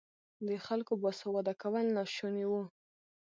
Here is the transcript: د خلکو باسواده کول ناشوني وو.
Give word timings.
د 0.47 0.49
خلکو 0.65 0.93
باسواده 1.01 1.53
کول 1.61 1.85
ناشوني 1.97 2.45
وو. 2.47 2.61